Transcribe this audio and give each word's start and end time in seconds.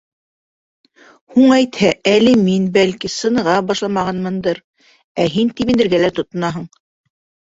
—Һуң, 1.33 1.51
әйтһә, 1.57 1.91
әле 2.13 2.33
мин, 2.47 2.65
бәлки, 2.77 3.11
сыныға 3.17 3.57
башламағанмындыр, 3.73 4.63
ә 5.27 5.31
һин 5.35 5.53
тибенергә 5.61 6.01
лә 6.07 6.11
тотонаһың. 6.21 6.67